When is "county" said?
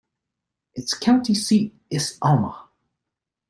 0.95-1.35